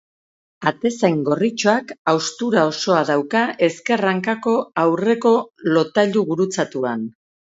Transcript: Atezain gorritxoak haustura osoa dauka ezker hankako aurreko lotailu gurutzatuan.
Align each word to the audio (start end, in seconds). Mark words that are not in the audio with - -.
Atezain 0.69 1.17
gorritxoak 1.27 1.91
haustura 2.13 2.63
osoa 2.69 3.03
dauka 3.11 3.43
ezker 3.67 4.03
hankako 4.13 4.55
aurreko 4.85 5.35
lotailu 5.77 6.27
gurutzatuan. 6.33 7.05